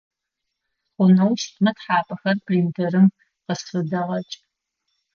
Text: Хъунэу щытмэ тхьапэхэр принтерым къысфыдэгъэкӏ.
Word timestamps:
Хъунэу 0.95 1.31
щытмэ 1.41 1.71
тхьапэхэр 1.75 2.37
принтерым 2.45 3.07
къысфыдэгъэкӏ. 3.45 4.35